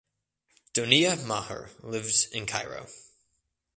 [0.73, 2.87] Donia Maher lives in Cairo.